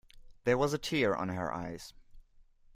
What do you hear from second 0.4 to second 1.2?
There was a tear